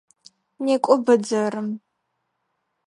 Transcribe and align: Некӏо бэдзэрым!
Некӏо 0.65 0.95
бэдзэрым! 1.05 1.69